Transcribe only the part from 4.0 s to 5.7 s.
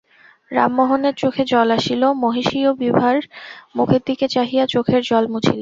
দিকে চাহিয়া চোখের জল মুছিলেন।